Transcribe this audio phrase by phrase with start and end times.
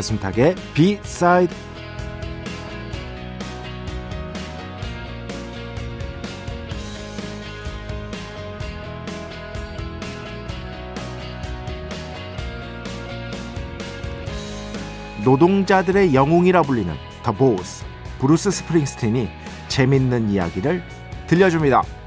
[0.00, 1.54] 배순탁의 B-side
[15.22, 17.84] 노동자들의 영웅이라 불리는 더 보스
[18.20, 19.28] 브루스 스프링스틴이
[19.68, 20.82] 재밌는 이야기를
[21.26, 21.99] 들려줍니다.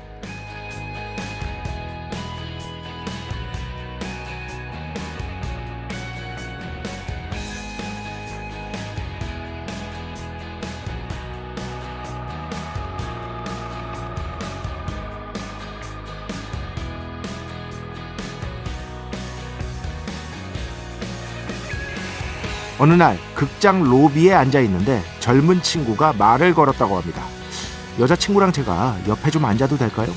[22.83, 27.23] 어느 날 극장 로비에 앉아 있는데 젊은 친구가 말을 걸었다고 합니다.
[27.97, 30.11] 여자친구랑 제가 옆에 좀 앉아도 될까요?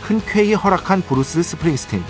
[0.00, 2.02] 흔쾌히 허락한 브루스 스프링스틴.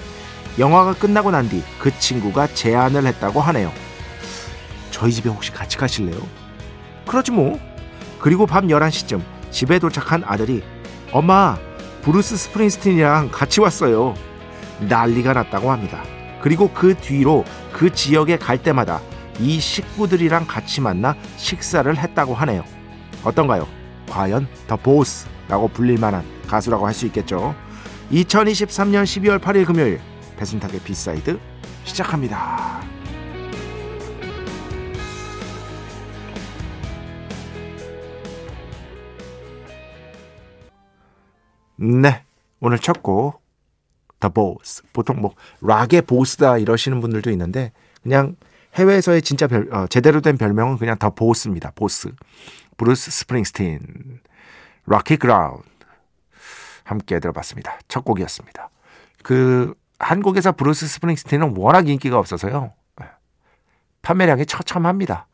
[0.56, 3.72] 영화가 끝나고 난 뒤 그 친구가 제안을 했다고 하네요.
[4.92, 6.20] 저희 집에 혹시 같이 가실래요?
[7.04, 7.58] 그러지 뭐.
[8.20, 10.62] 그리고 밤 11시쯤 집에 도착한 아들이
[11.10, 11.56] 엄마,
[12.02, 14.14] 브루스 스프링스틴이랑 같이 왔어요.
[14.78, 16.04] 난리가 났다고 합니다.
[16.40, 19.00] 그리고 그 뒤로 그 지역에 갈 때마다
[19.40, 22.64] 이 식구들이랑 같이 만나 식사를 했다고 하네요.
[23.24, 23.66] 어떤가요?
[24.08, 27.54] 과연 The Boss라고 불릴 만한 가수라고 할 수 있겠죠.
[28.10, 30.00] 2023년 12월 8일 금요일
[30.38, 31.38] 배순탁의 B side
[31.84, 32.80] 시작합니다.
[41.76, 42.24] 네,
[42.60, 44.82] 오늘 첫 곡 The Boss.
[44.92, 47.72] 보통 뭐 락의 보스다 이러시는 분들도 있는데
[48.02, 48.36] 그냥
[48.74, 51.72] 해외에서의 진짜 별, 어, 제대로 된 별명은 그냥 The Boss입니다.
[51.74, 52.12] 보스.
[52.76, 54.20] 브루스 스프링스틴.
[54.86, 55.64] Rocky Ground.
[56.84, 57.78] 함께 들어봤습니다.
[57.88, 58.70] 첫 곡이었습니다.
[59.22, 62.72] 그 한국에서 브루스 스프링스틴은 워낙 인기가 없어서요.
[64.02, 65.26] 판매량이 처참합니다.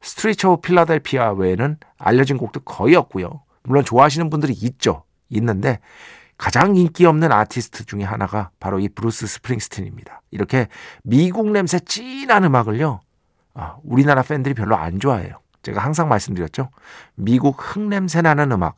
[0.00, 3.42] Street of Philadelphia 외에는 알려진 곡도 거의 없고요.
[3.64, 5.04] 물론 좋아하시는 분들이 있죠.
[5.28, 5.80] 있는데
[6.36, 10.22] 가장 인기 없는 아티스트 중에 하나가 바로 이 브루스 스프링스틴입니다.
[10.30, 10.68] 이렇게
[11.02, 13.00] 미국 냄새 진한 음악을요,
[13.54, 15.40] 아, 우리나라 팬들이 별로 안 좋아해요.
[15.62, 16.70] 제가 항상 말씀드렸죠.
[17.14, 18.76] 미국 흙냄새 나는 음악,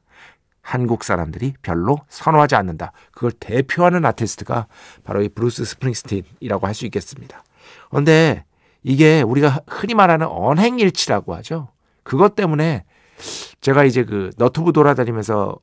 [0.61, 2.93] 한국 사람들이 별로 선호하지 않는다.
[3.13, 4.67] 그걸 대표하는 아티스트가
[5.05, 7.43] 바로 이 브루스 스프링스틴이라고 할 수 있겠습니다.
[7.91, 8.45] 그런데
[8.83, 11.69] 이게 우리가 흔히 말하는 언행일치라고 하죠.
[12.03, 12.85] 그것 때문에
[13.61, 15.59] 제가 이제 그 너튜브 돌아다니면서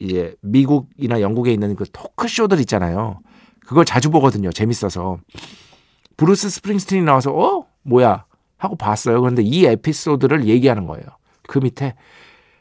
[0.00, 3.20] 이제 미국이나 영국에 있는 그 토크쇼들 있잖아요.
[3.66, 4.50] 그걸 자주 보거든요.
[4.50, 5.18] 재밌어서.
[6.16, 7.66] 브루스 스프링스틴이 나와서 어?
[7.82, 8.24] 뭐야?
[8.56, 9.20] 하고 봤어요.
[9.20, 11.04] 그런데 이 에피소드를 얘기하는 거예요.
[11.46, 11.94] 그 밑에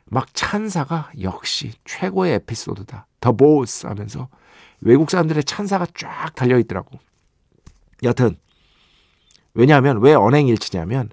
[0.05, 3.07] 막 찬사가 역시 최고의 에피소드다.
[3.19, 4.27] The Boss 하면서
[4.81, 6.99] 외국 사람들의 찬사가 쫙 달려 있더라고.
[8.03, 8.35] 여튼
[9.53, 11.09] 왜냐하면 왜 언행일치냐면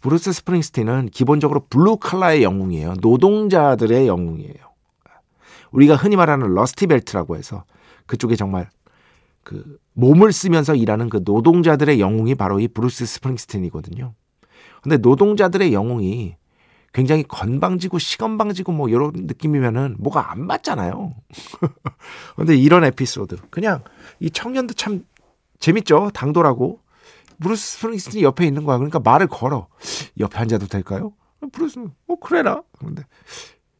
[0.00, 2.94] 브루스 스프링스틴은 기본적으로 블루 칼라의 영웅이에요.
[3.00, 4.73] 노동자들의 영웅이에요.
[5.74, 7.64] 우리가 흔히 말하는 Rusty Belt라고 해서
[8.06, 8.70] 그쪽에 정말
[9.42, 14.14] 그 몸을 쓰면서 일하는 그 노동자들의 영웅이 바로 이 브루스 스프링스틴이거든요.
[14.82, 16.36] 근데 노동자들의 영웅이
[16.92, 21.14] 굉장히 건방지고 시건방지고 뭐 이런 느낌이면은 뭐가 안 맞잖아요.
[22.36, 23.82] 근데 이런 에피소드 그냥
[24.20, 25.04] 이 청년도 참
[25.58, 26.10] 재밌죠.
[26.14, 26.80] 당돌하고
[27.40, 28.78] 브루스 스프링스틴이 옆에 있는 거야.
[28.78, 29.66] 그러니까 말을 걸어.
[30.20, 31.12] 옆에 앉아도 될까요?
[31.52, 32.62] 브루스, 어 그래라.
[32.78, 33.02] 근데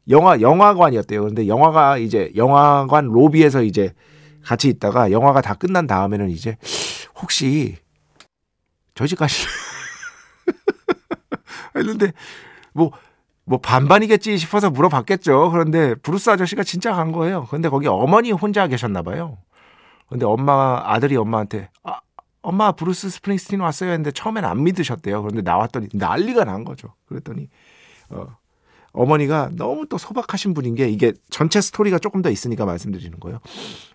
[0.08, 1.20] 영화 영화관이었대요.
[1.20, 3.92] 그런데 영화가 이제 영화관 로비에서 이제
[4.42, 6.56] 같이 있다가 영화가 다 끝난 다음에는 이제
[7.20, 7.76] 혹시
[8.94, 9.48] 저희 집 가실
[11.76, 12.12] 했는데
[12.72, 12.92] 뭐,
[13.44, 15.50] 뭐 반반이겠지 싶어서 물어봤겠죠.
[15.50, 17.46] 그런데 브루스 아저씨가 진짜 간 거예요.
[17.50, 19.38] 근데 거기 어머니 혼자 계셨나 봐요.
[20.08, 22.00] 근데 엄마 아들이 엄마한테 아,
[22.42, 25.22] 엄마 브루스 스프링스틴 왔어요 했는데 처음엔 안 믿으셨대요.
[25.22, 26.94] 그런데 나왔더니 난리가 난 거죠.
[27.06, 27.48] 그랬더니
[28.10, 28.36] 어
[28.94, 33.40] 어머니가 너무 또 소박하신 분인 게 이게 전체 스토리가 조금 더 있으니까 말씀드리는 거예요.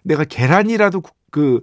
[0.04, 1.02] 내가 계란이라도
[1.32, 1.62] 그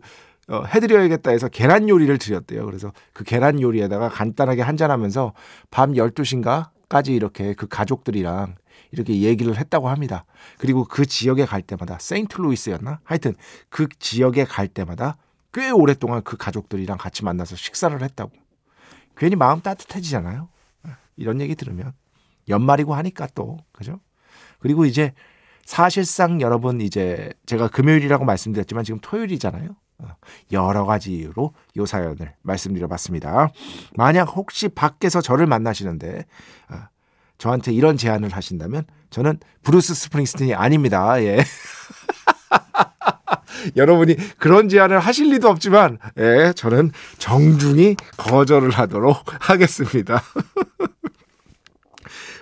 [0.49, 2.65] 어, 해드려야겠다 해서 계란 요리를 드렸대요.
[2.67, 5.35] 그래서 그 계란 요리에다가 간단하게 한잔하면서
[5.71, 8.55] 밤 12시인가까지 이렇게 그 가족들이랑
[8.93, 10.25] 이렇게 얘기를 했다고 합니다.
[10.59, 13.01] 그리고 그 지역에 갈 때마다 세인트루이스였나?
[13.05, 13.35] 하여튼
[13.69, 15.17] 그 지역에 갈 때마다
[15.53, 18.31] 꽤 오랫동안 그 가족들이랑 같이 만나서 식사를 했다고.
[19.17, 20.49] 괜히 마음 따뜻해지잖아요.
[21.17, 21.93] 이런 얘기 들으면
[22.49, 24.01] 연말이고 하니까 또 그죠?
[24.59, 25.13] 그리고 이제
[25.65, 29.71] 사실상 여러분 이제 제가 금요일이라고 말씀드렸지만 지금 토요일이잖아요.
[29.99, 30.09] 어,
[30.53, 33.49] 여러 가지 이유로 요 사연을 말씀드려봤습니다.
[33.97, 36.27] 만약 혹시 밖에서 저를 만나시는데
[36.71, 36.77] 어,
[37.39, 41.23] 저한테 이런 제안을 하신다면 저는 브루스 스프링스틴이 아닙니다.
[41.23, 41.45] 예.
[43.75, 50.23] 여러분이 그런 제안을 하실 리도 없지만 예, 저는 정중히 거절을 하도록 하겠습니다.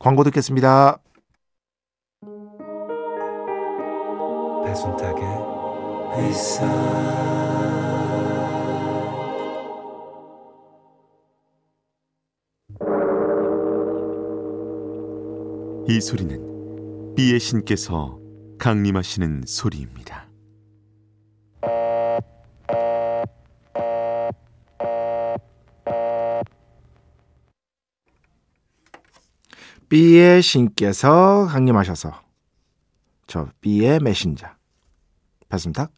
[0.00, 0.98] 광고 듣겠습니다.
[4.64, 5.22] 배순탁의
[6.16, 6.66] 회사
[15.86, 18.18] 이 소리는 비의 신께서
[18.58, 20.29] 강림하시는 소리입니다.
[29.90, 32.22] B의 신께서 강림하셔서
[33.26, 34.46] 저 B의 메신저
[35.48, 35.90] 배순탁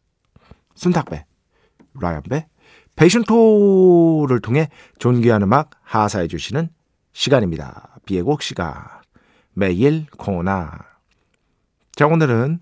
[0.73, 1.23] 순탁배
[2.01, 2.47] 라이언배
[2.95, 6.69] 패션토를 통해 존귀한 음악 하사해 주시는
[7.11, 7.99] 시간입니다.
[8.07, 8.73] B의 곡 시간
[9.53, 10.71] 매일 코나
[11.95, 12.61] 자 오늘은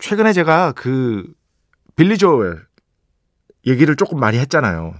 [0.00, 1.32] 최근에 제가 그
[1.96, 2.66] 빌리 조엘
[3.66, 4.94] 얘기를 조금 많이 했잖아요.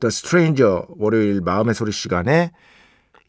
[0.00, 2.52] The Stranger 월요일 마음의 소리 시간에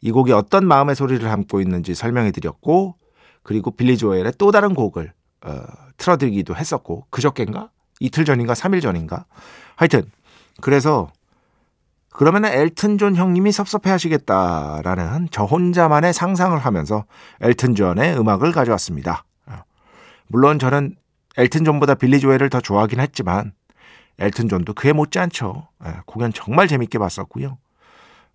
[0.00, 2.96] 이 곡이 어떤 마음의 소리를 담고 있는지 설명해 드렸고
[3.42, 5.12] 그리고 빌리 조엘의 또 다른 곡을
[5.44, 5.62] 어,
[5.96, 7.70] 틀어드리기도 했었고 그저께인가
[8.00, 9.26] 이틀 전인가 3일 전인가
[9.76, 10.02] 하여튼
[10.60, 11.10] 그래서
[12.10, 17.04] 그러면은 엘튼 존 형님이 섭섭해 하시겠다라는 저 혼자만의 상상을 하면서
[17.42, 19.24] 엘튼 존의 음악을 가져왔습니다.
[19.46, 19.56] 어,
[20.26, 20.96] 물론 저는
[21.36, 23.52] 엘튼 존보다 빌리 조엘을 더 좋아하긴 했지만
[24.18, 25.68] 엘튼 존도 그에 못지않죠.
[25.84, 27.58] 예, 공연 정말 재밌게 봤었고요.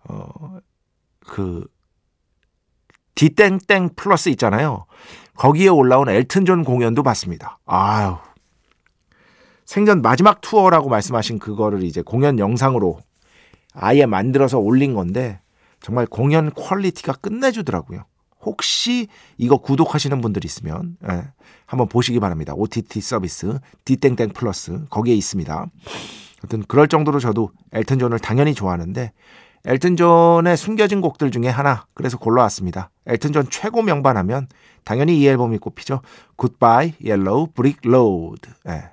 [0.04, 0.58] 어,
[1.26, 1.66] 그
[3.14, 4.86] 디땡땡 플러스 있잖아요.
[5.34, 7.58] 거기에 올라온 엘튼 존 공연도 봤습니다.
[7.66, 8.16] 아유.
[9.64, 13.00] 생전 마지막 투어라고 말씀하신 그거를 이제 공연 영상으로
[13.74, 15.40] 아예 만들어서 올린 건데
[15.80, 18.04] 정말 공연 퀄리티가 끝내주더라고요.
[18.42, 19.08] 혹시
[19.38, 21.22] 이거 구독하시는 분들 있으면 예,
[21.64, 22.52] 한번 보시기 바랍니다.
[22.54, 25.66] OTT 서비스 디땡땡 플러스 거기에 있습니다.
[26.42, 29.12] 하여튼 그럴 정도로 저도 엘튼 존을 당연히 좋아하는데
[29.64, 32.90] 엘튼 존의 숨겨진 곡들 중에 하나 그래서 골라왔습니다.
[33.06, 34.48] 엘튼 존 최고 명반하면
[34.84, 36.02] 당연히 이 앨범이 꼽히죠.
[36.36, 38.50] Goodbye Yellow Brick Road.
[38.68, 38.90] 예.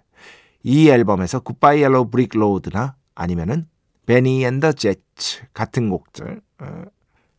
[0.62, 3.68] 이 앨범에서 Goodbye Yellow Brick Road나 아니면은
[4.06, 6.68] Bennie and the Jets 같은 곡들 예.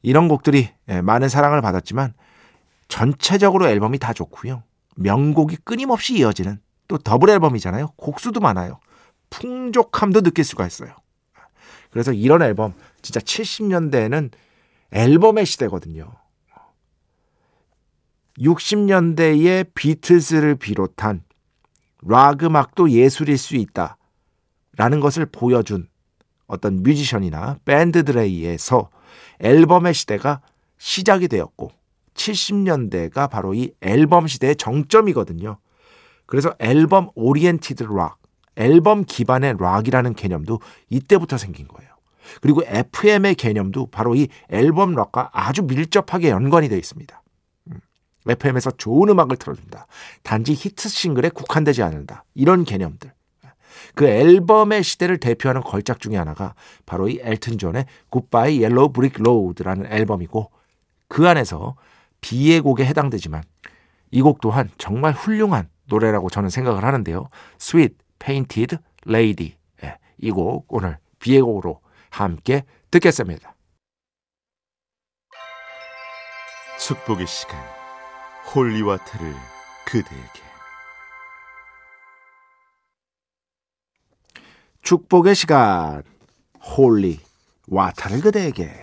[0.02, 2.14] 이런 곡들이 예, 많은 사랑을 받았지만
[2.88, 4.64] 전체적으로 앨범이 다 좋고요.
[4.96, 6.58] 명곡이 끊임없이 이어지는
[6.88, 7.92] 또 더블 앨범이잖아요.
[7.96, 8.80] 곡수도 많아요.
[9.30, 10.96] 풍족함도 느낄 수가 있어요.
[11.90, 14.30] 그래서 이런 앨범 진짜 70년대에는
[14.92, 16.12] 앨범의 시대거든요.
[18.38, 21.22] 60년대의 비틀즈를 비롯한
[22.02, 23.96] 락 음악도 예술일 수 있다.
[24.76, 25.88] 라는 것을 보여준
[26.46, 28.90] 어떤 뮤지션이나 밴드들에 의해서
[29.40, 30.40] 앨범의 시대가
[30.78, 31.70] 시작이 되었고
[32.14, 35.58] 70년대가 바로 이 앨범 시대의 정점이거든요.
[36.26, 38.18] 그래서 album oriented rock,
[38.56, 41.89] 앨범 기반의 락이라는 개념도 이때부터 생긴 거예요.
[42.40, 47.22] 그리고 FM의 개념도 바로 이 앨범 락과 아주 밀접하게 연관이 되어 있습니다.
[48.26, 49.86] FM에서 음, 좋은 음악을 틀어준다.
[50.22, 52.24] 단지 히트 싱글에 국한되지 않는다.
[52.34, 53.12] 이런 개념들.
[53.94, 56.54] 그 앨범의 시대를 대표하는 걸작 중의 하나가
[56.86, 60.50] 바로 이 엘튼 존의 Goodbye Yellow Brick Road라는 앨범이고
[61.08, 61.76] 그 안에서
[62.20, 63.42] B의 곡에 해당되지만
[64.12, 67.28] 이 곡 또한 정말 훌륭한 노래라고 저는 생각을 하는데요.
[67.60, 68.76] Sweet Painted
[69.08, 73.54] Lady 예, 이곡 오늘 B의 곡으로 함께 듣겠습니다.
[76.78, 77.60] 축복의 시간
[78.54, 79.34] holy water를
[79.86, 80.50] 그대에게
[84.82, 86.02] 축복의 시간
[86.60, 87.20] holy
[87.68, 88.82] water를 그대에게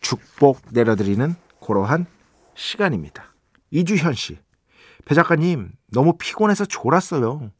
[0.00, 2.06] 축복 내려드리는 그러한
[2.54, 3.34] 시간입니다.
[3.70, 4.38] 이주현 씨,
[5.04, 7.50] 배 작가님 너무 피곤해서 졸았어요.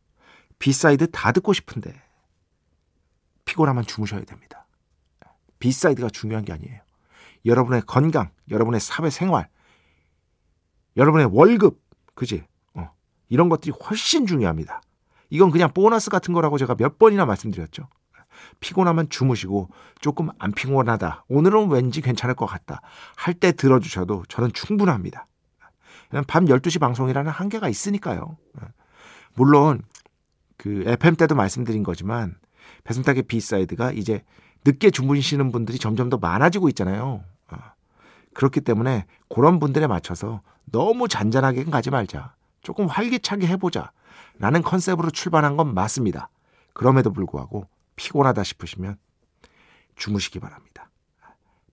[0.59, 2.00] B side 다 듣고 싶은데
[3.45, 4.67] 피곤하면 주무셔야 됩니다.
[5.59, 6.81] B side가 중요한 게 아니에요.
[7.45, 9.49] 여러분의 건강, 여러분의 사회생활,
[10.97, 11.81] 여러분의 월급,
[12.15, 12.45] 그지?
[12.75, 12.91] 어,
[13.29, 14.81] 이런 것들이 훨씬 중요합니다.
[15.31, 17.89] 이건 그냥 보너스 같은 거라고 제가 몇 번이나 말씀드렸죠.
[18.61, 19.69] 피곤하면 주무시고
[20.01, 21.25] 조금 안 피곤하다.
[21.29, 22.81] 오늘은 왠지 괜찮을 것 같다.
[23.17, 25.27] 할 때 들어주셔도 저는 충분합니다.
[26.27, 28.37] 밤 12시 방송이라는 한계가 있으니까요.
[29.35, 29.83] 물론
[30.59, 32.37] 그 FM 때도 말씀드린 거지만
[32.85, 34.23] 배순탁의 B side가 이제
[34.64, 37.25] 늦게 주무시는 분들이 점점 더 많아지고 있잖아요.
[37.50, 37.59] 어.
[38.35, 42.35] 그렇기 때문에 그런 분들에 맞춰서 너무 잔잔하게 가지 말자.
[42.62, 43.92] 조금 활기차게 해보자.
[44.38, 46.28] 라는 컨셉으로 출발한 건 맞습니다.
[46.73, 47.66] 그럼에도 불구하고
[47.97, 48.97] 피곤하다 싶으시면
[49.97, 50.90] 주무시기 바랍니다.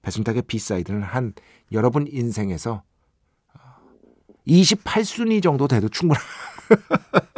[0.01, 1.33] 배순탁의 B side는 한
[1.71, 2.83] 여러분 인생에서
[4.47, 6.21] 28순위 정도 돼도 충분한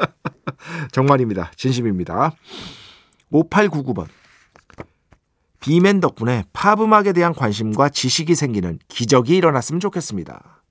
[0.92, 1.52] 정말입니다.
[1.56, 2.32] 진심입니다.
[3.32, 4.08] 5899번
[5.60, 10.64] B맨 덕분에 팝 음악에 대한 관심과 지식이 생기는 기적이 일어났으면 좋겠습니다.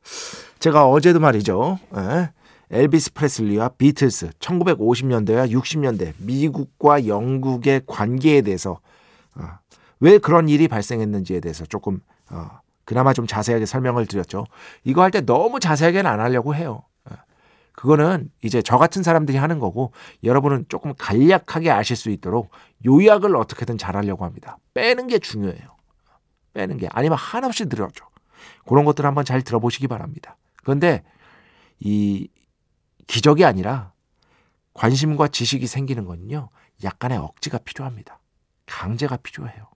[0.59, 1.79] 제가 어제도 말이죠.
[1.97, 2.31] 에?
[2.73, 8.81] 엘비스 프레슬리와 비틀스 1950년대와 60년대 미국과 영국의 관계에 대해서
[9.37, 9.43] 어,
[10.01, 12.01] 왜 그런 일이 발생했는지에 대해서 조금
[12.31, 12.49] 어,
[12.85, 14.47] 그나마 좀 자세하게 설명을 드렸죠.
[14.85, 16.83] 이거 할 때 너무 자세하게는 안 하려고 해요.
[17.81, 22.51] 어, 그거는 이제 저 같은 사람들이 하는 거고 여러분은 조금 간략하게 아실 수 있도록
[22.85, 24.59] 요약을 어떻게든 잘하려고 합니다.
[24.75, 25.77] 빼는 게 중요해요.
[26.53, 28.05] 빼는 게 아니면 한없이 들어줘.
[28.67, 30.37] 그런 것들 한번 잘 들어보시기 바랍니다.
[30.57, 31.03] 그런데
[31.79, 32.29] 이
[33.07, 33.93] 기적이 아니라
[34.75, 36.51] 관심과 지식이 생기는 건요.
[36.85, 38.21] 약간의 억지가 필요합니다.
[38.67, 39.69] 강제가 필요해요.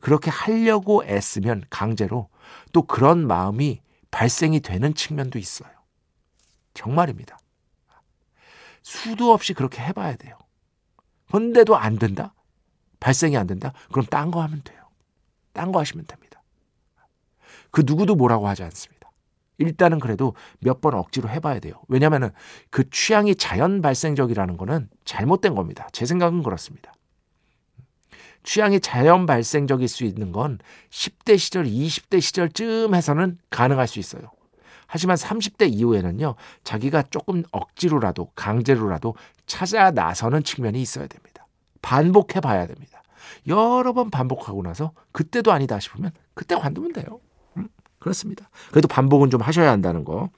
[0.00, 2.28] 그렇게 하려고 애쓰면 강제로
[2.72, 3.80] 또 그런 마음이
[4.10, 5.77] 발생이 되는 측면도 있어요.
[6.78, 7.38] 정말입니다.
[8.82, 10.38] 수도 없이 그렇게 해봐야 돼요.
[11.30, 12.34] 근데도 안 된다?
[13.00, 13.72] 발생이 안 된다?
[13.90, 14.88] 그럼 딴 거 하면 돼요.
[15.52, 16.42] 딴 거 하시면 됩니다.
[17.70, 19.10] 그 누구도 뭐라고 하지 않습니다.
[19.58, 21.74] 일단은 그래도 몇 번 억지로 해봐야 돼요.
[21.88, 22.32] 왜냐하면
[22.70, 25.88] 그 취향이 자연 발생적이라는 거는 잘못된 겁니다.
[25.92, 26.92] 제 생각은 그렇습니다.
[28.44, 30.58] 취향이 자연 발생적일 수 있는 건
[30.90, 34.30] 10대 시절, 20대 시절쯤 해서는 가능할 수 있어요.
[34.88, 39.14] 하지만 30대 이후에는요, 자기가 조금 억지로라도, 강제로라도
[39.46, 41.46] 찾아 나서는 측면이 있어야 됩니다.
[41.82, 43.02] 반복해 봐야 됩니다.
[43.46, 47.20] 여러 번 반복하고 나서 그때도 아니다 싶으면 그때 관두면 돼요.
[47.98, 48.48] 그렇습니다.
[48.70, 50.30] 그래도 반복은 좀 하셔야 한다는 거.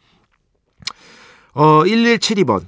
[1.53, 2.65] 어, 1172번.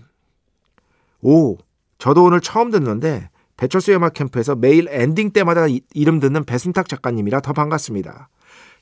[1.21, 1.59] 오,
[1.99, 7.41] 저도 오늘 처음 듣는데 배철수의 음악 캠프에서 매일 엔딩 때마다 이, 이름 듣는 배순탁 작가님이라
[7.41, 8.29] 더 반갑습니다.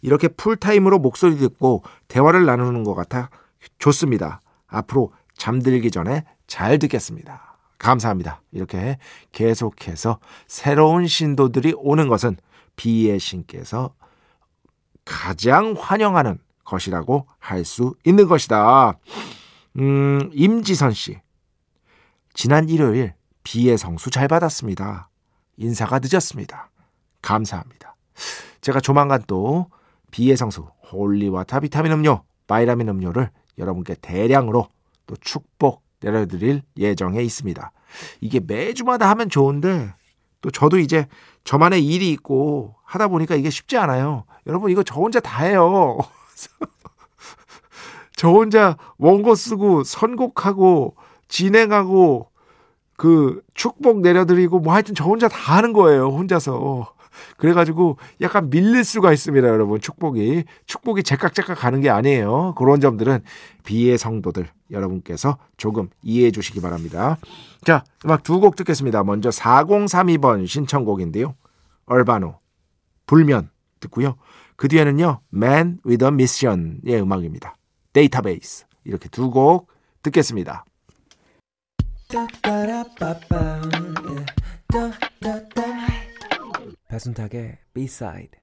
[0.03, 3.31] 이렇게 풀타임으로 목소리 듣고 대화를 나누는 것 같아
[3.79, 4.41] 좋습니다.
[4.67, 7.59] 앞으로 잠들기 전에 잘 듣겠습니다.
[7.79, 8.43] 감사합니다.
[8.53, 8.99] 이렇게
[9.33, 12.37] 계속해서 새로운 신도들이 오는 것은
[12.77, 13.95] 비의 신께서
[15.05, 18.99] 가장 환영하는 것이라고 할 수 있는 것이다.
[19.79, 21.21] 음, 임지선 씨.
[22.35, 25.09] 지난 일요일 비의 성수 잘 받았습니다.
[25.57, 26.71] 인사가 늦었습니다.
[27.23, 27.97] 감사합니다.
[28.61, 29.69] 제가 조만간 또
[30.11, 34.69] B의 성수, holy water 비타민 음료, 바이라민 음료를 여러분께 대량으로
[35.07, 37.73] 또 축복 내려드릴 예정에 있습니다.
[38.21, 39.93] 이게 매주마다 하면 좋은데
[40.41, 41.07] 또 저도 이제
[41.45, 44.25] 저만의 일이 있고 하다 보니까 이게 쉽지 않아요.
[44.47, 45.99] 여러분 이거 저 혼자 다 해요.
[48.17, 50.97] 저 혼자 원고 쓰고 선곡하고
[51.29, 52.29] 진행하고
[52.97, 56.09] 그 축복 내려드리고 뭐 하여튼 저 혼자 다 하는 거예요.
[56.09, 56.93] 혼자서.
[57.37, 59.81] 그래가지고 약간 밀릴 수가 있습니다, 여러분.
[59.81, 60.45] 축복이.
[60.67, 62.55] 축복이 제깍제깍 가는 게 아니에요.
[62.57, 63.21] 그런 점들은
[63.65, 67.19] 비의 성도들 여러분께서 조금 이해해 주시기 바랍니다.
[67.65, 69.03] 자, 음악 두 곡 듣겠습니다.
[69.05, 71.35] 먼저 4032번 신청곡인데요.
[71.87, 72.39] 얼바노,
[73.07, 73.51] 불면
[73.81, 74.17] 듣고요.
[74.57, 77.57] 그 뒤에는요, Man with a Mission의 음악입니다.
[77.93, 78.67] 데이터베이스.
[78.85, 79.69] 이렇게 두 곡
[80.03, 80.65] 듣겠습니다.
[86.91, 88.41] 배순탁의 B-side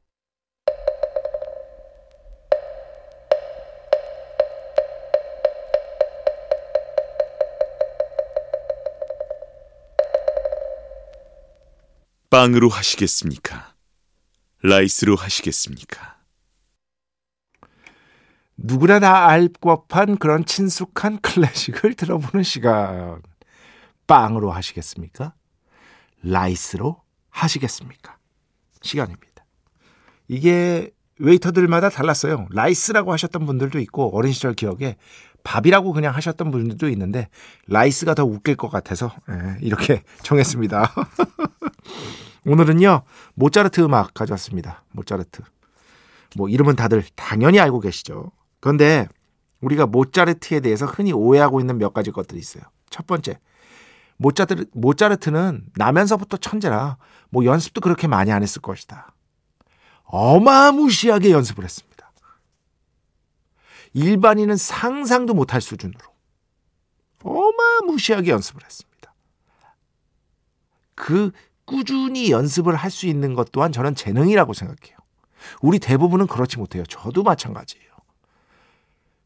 [12.29, 13.73] 빵으로 하시겠습니까?
[14.63, 16.17] rice로 하시겠습니까?
[18.57, 23.21] 누구나 다 알 법한 그런 친숙한 클래식을 들어보는 시간.
[24.07, 25.33] 빵으로 하시겠습니까?
[26.24, 28.16] rice로 하시겠습니까?
[28.88, 29.46] 시간입니다.
[30.27, 32.48] 이게 웨이터들마다 달랐어요.
[32.51, 34.98] rice라고 하셨던 분들도 있고 어린 시절 기억에
[35.44, 37.29] 밥이라고 그냥 하셨던 분들도 있는데
[37.67, 40.94] rice가 더 웃길 것 같아서 예, 이렇게 정했습니다.
[42.46, 43.03] 오늘은요
[43.36, 44.84] 모차르트 음악 가져왔습니다.
[44.91, 45.41] 모차르트.
[46.36, 48.32] 뭐 이름은 다들 당연히 알고 계시죠.
[48.60, 49.08] 그런데
[49.62, 52.63] 우리가 모차르트에 대해서 흔히 오해하고 있는 몇 가지 것들이 있어요.
[52.89, 53.39] 첫 번째,
[54.17, 56.97] 모차르트, 모차르트는 나면서부터 천재라
[57.29, 59.13] 뭐 연습도 그렇게 많이 안 했을 것이다.
[60.03, 62.12] 어마무시하게 연습을 했습니다.
[63.93, 66.00] 일반인은 상상도 못할 수준으로
[67.24, 69.13] 어마무시하게 연습을 했습니다.
[70.95, 71.31] 그
[71.65, 74.97] 꾸준히 연습을 할 수 있는 것 또한 저는 재능이라고 생각해요.
[75.62, 76.83] 우리 대부분은 그렇지 못해요.
[76.86, 77.88] 저도 마찬가지예요.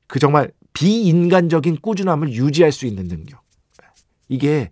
[0.07, 3.40] 그 정말 비인간적인 꾸준함을 유지할 수 있는 능력.
[4.31, 4.71] 이게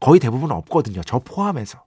[0.00, 1.02] 거의 대부분 없거든요.
[1.04, 1.84] 저 포함해서.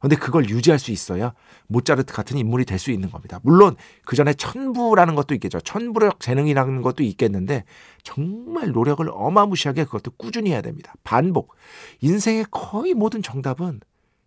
[0.00, 1.32] 근데 그걸 유지할 수 있어야
[1.68, 3.40] 모차르트 같은 인물이 될 수 있는 겁니다.
[3.42, 5.60] 물론 그 전에 천부라는 것도 있겠죠.
[5.60, 7.64] 천부력 재능이라는 것도 있겠는데
[8.02, 10.92] 정말 노력을 어마무시하게 그것도 꾸준히 해야 됩니다.
[11.04, 11.54] 반복.
[12.00, 13.80] 인생의 거의 모든 정답은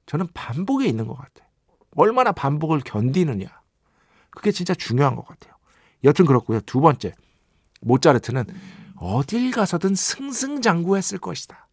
[0.08, 1.48] 저는 반복에 있는 것 같아요.
[1.96, 3.48] 얼마나 반복을 견디느냐.
[4.32, 5.54] 그게 진짜 중요한 것 같아요.
[6.04, 6.62] 여튼 그렇고요.
[6.62, 7.14] 두 번째.
[7.82, 8.46] 모차르트는
[8.96, 11.65] 어딜 가서든 승승장구했을 것이다.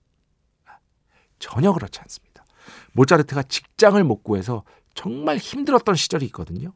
[1.42, 2.44] 전혀 그렇지 않습니다.
[2.92, 4.62] 모차르트가 직장을 못 구해서
[4.94, 6.72] 정말 힘들었던 시절이 있거든요.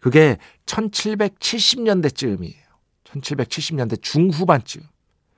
[0.00, 2.54] 그게 1770년대쯤이에요.
[3.04, 4.82] 1770년대 중후반쯤.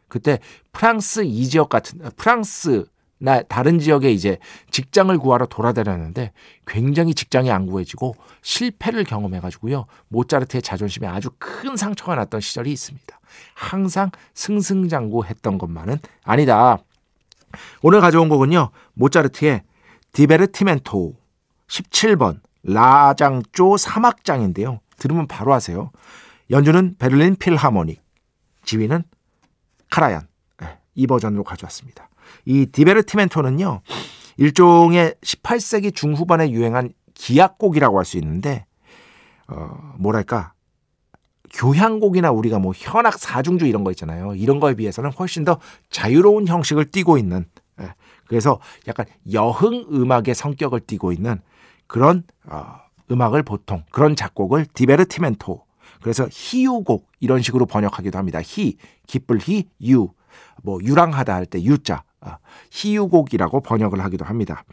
[0.06, 0.38] 그때
[0.72, 2.86] 프랑스 이 지역 같은 프랑스
[3.18, 4.38] 나 다른 지역에 이제
[4.70, 6.30] 직장을 구하러 돌아다녔는데
[6.68, 9.86] 굉장히 직장이 안 구해지고 실패를 경험해 가지고요.
[10.06, 13.18] 모차르트의 자존심에 아주 큰 상처가 났던 시절이 있습니다.
[13.54, 16.78] 항상 승승장구했던 것만은 아니다.
[17.82, 18.70] 오늘 가져온 곡은요.
[18.94, 19.62] 모차르트의
[20.12, 21.14] 디베르티멘토
[21.68, 24.80] 17번 라장조 3악장인데요.
[24.98, 25.90] 들으면 바로 아세요.
[26.50, 28.02] 연주는 베를린 필하모닉,
[28.64, 29.04] 지휘는
[29.90, 30.26] 카라얀.
[30.60, 32.08] 네, 이 버전으로 가져왔습니다.
[32.44, 33.82] 이 디베르티멘토는요.
[34.38, 38.66] 일종의 18세기 중후반에 유행한 기악곡이라고 할 수 있는데
[39.48, 40.52] 어, 뭐랄까
[41.58, 44.34] 교향곡이나 우리가 뭐 현악 사중주 이런 거 있잖아요.
[44.34, 45.58] 이런 거에 비해서는 훨씬 더
[45.90, 47.46] 자유로운 형식을 띠고 있는
[47.80, 47.94] 예,
[48.26, 51.40] 그래서 약간 여흥 음악의 성격을 띠고 있는
[51.86, 52.76] 그런 어,
[53.10, 55.64] 음악을 보통 그런 작곡을 디베르티멘토
[56.00, 58.40] 그래서 희유곡 이런 식으로 번역하기도 합니다.
[58.42, 60.18] 희 기쁠 희 유
[60.62, 62.38] 뭐 유랑하다 할 때 유자 아,
[62.70, 64.64] 희유곡이라고 번역을 하기도 합니다.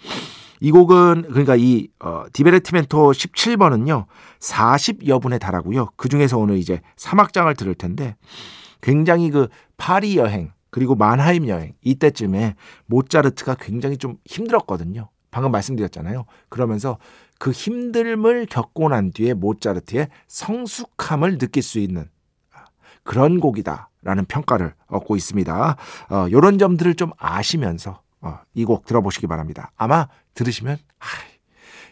[0.59, 4.05] 이 곡은 그러니까 이 어, 디베르티멘토 17번은요
[4.39, 5.89] 40여 분에 달하고요.
[5.95, 8.15] 그 중에서 오늘 이제 사막장을 들을 텐데
[8.81, 12.55] 굉장히 그 파리 여행 그리고 만하임 여행 이때쯤에
[12.87, 15.09] 모차르트가 굉장히 좀 힘들었거든요.
[15.31, 16.25] 방금 말씀드렸잖아요.
[16.49, 16.97] 그러면서
[17.39, 22.09] 그 힘듦을 겪고 난 뒤에 모차르트의 성숙함을 느낄 수 있는
[23.03, 25.77] 그런 곡이다라는 평가를 얻고 있습니다.
[26.09, 29.71] 어, 이런 점들을 좀 아시면서 어, 이곡 들어보시기 바랍니다.
[29.75, 31.05] 아마 들으시면 아,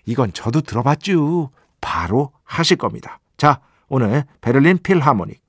[0.06, 1.52] 이건 저도 들어봤죠.
[1.82, 3.20] 바로 하실 겁니다.
[3.38, 5.42] 자, 오늘 베를린 필하모닉,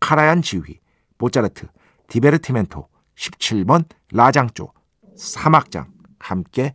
[0.00, 0.80] 카라얀 지휘,
[1.18, 1.66] 모차르트,
[2.08, 4.72] 디베르티멘토 17번 라장조
[5.16, 6.74] 3악장 함께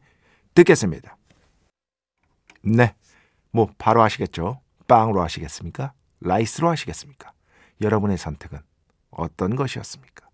[0.54, 1.18] 듣겠습니다.
[2.64, 2.96] 네,
[3.52, 4.62] 뭐 바로 아시겠죠.
[4.88, 5.94] 빵으로 하시겠습니까?
[6.22, 7.32] rice로 하시겠습니까?
[7.82, 8.60] 여러분의 선택은
[9.12, 10.28] 어떤 것이었습니까?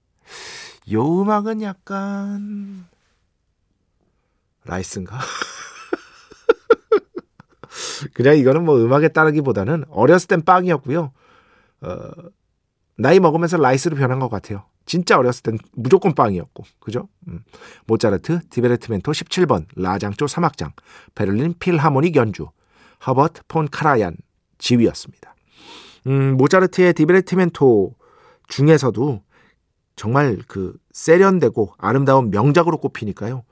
[0.92, 2.88] 요 음악은 약간
[4.66, 5.20] rice인가?
[8.14, 11.12] 그냥 이거는 뭐 음악에 따르기보다는 어렸을 땐 빵이었고요.
[11.82, 12.12] 어,
[12.98, 14.66] 나이 먹으면서 rice로 변한 것 같아요.
[14.86, 17.08] 진짜 어렸을 땐 무조건 빵이었고, 그죠?
[17.28, 17.44] 음.
[17.86, 20.72] 모차르트, 디베르티멘토 17번, 라장조 3악장,
[21.16, 22.50] 베를린 필하모닉 연주,
[23.06, 24.16] 허버트 폰 카라얀
[24.58, 25.36] 지휘였습니다.
[26.08, 27.96] 음, 모차르트의 디베르티멘토
[28.48, 29.22] 중에서도
[29.96, 33.44] 정말 그 세련되고 아름다운 명작으로 꼽히니까요.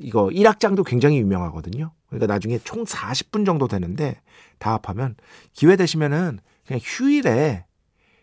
[0.00, 1.92] 이거 1악장도 굉장히 유명하거든요.
[2.08, 4.20] 그러니까 나중에 총 40분 정도 되는데
[4.58, 5.14] 다 합하면
[5.52, 7.64] 기회 되시면은 그냥 휴일에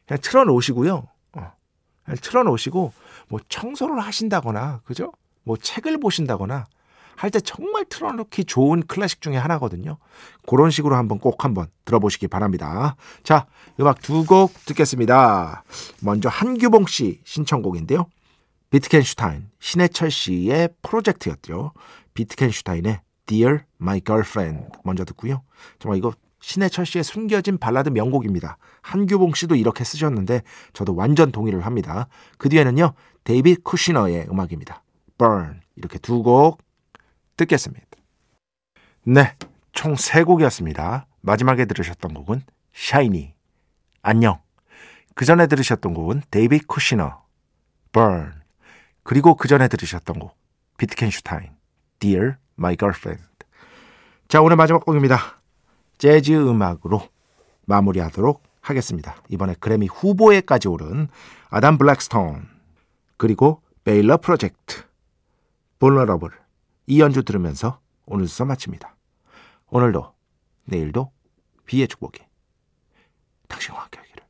[0.08, 1.08] 그냥 틀어 놓으시고요.
[1.34, 1.52] 어,
[2.04, 2.94] 그냥 틀어 놓으시고
[3.30, 5.12] 뭐 청소를 하신다거나 그죠?
[5.44, 6.66] 뭐 책을 보신다거나
[7.16, 9.98] 할 때 정말 틀어 놓기 좋은 클래식 중에 하나거든요.
[10.48, 12.96] 그런 식으로 한번 꼭 한번 들어보시기 바랍니다.
[13.24, 13.48] 자,
[13.80, 15.63] 음악 두 곡 듣겠습니다.
[16.04, 18.06] 먼저 한규봉 씨 신청곡인데요.
[18.69, 21.71] 비트켄슈타인, 신해철 씨의 프로젝트였죠.
[22.13, 25.43] 비트켄슈타인의 Dear My Girlfriend 먼저 듣고요.
[25.80, 28.58] 정말 이거 신해철 씨의 숨겨진 발라드 명곡입니다.
[28.82, 30.41] 한규봉 씨도 이렇게 쓰셨는데
[30.73, 32.08] 저도 완전 동의를 합니다.
[32.38, 32.93] 그 뒤에는요.
[33.23, 34.84] 데이빗 쿠시너의 음악입니다.
[35.17, 36.62] Burn 이렇게 두 곡
[37.38, 37.86] 듣겠습니다.
[39.03, 39.36] 네,
[39.71, 41.08] 총 세 곡이었습니다.
[41.21, 42.41] 마지막에 들으셨던 곡은
[42.75, 43.34] Shiny
[44.01, 44.39] 안녕.
[45.15, 47.23] 그 전에 들으셨던 곡은 데이빗 쿠슈너
[47.91, 48.34] Burn
[49.08, 50.38] 그리고 그 전에 들으셨던 곡
[50.78, 51.52] 비트켄슈타인
[52.00, 53.26] Dear My Girlfriend
[54.28, 55.39] 자 오늘 마지막 곡입니다.
[55.98, 57.08] 재즈 음악으로
[57.67, 59.15] 마무리하도록 하겠습니다.
[59.30, 61.08] 이번에 그래미 후보에까지 오른
[61.50, 62.50] 아담 블랙스톤
[63.15, 64.84] 그리고 베일러 프로젝트
[65.80, 66.30] Vulnerable
[66.88, 68.93] 이 연주 들으면서 오늘 순서 마칩니다.
[69.67, 70.13] 오늘도
[70.65, 71.13] 내일도
[71.65, 72.20] 비의 축복이
[73.48, 74.24] 당신과 함께 하기를.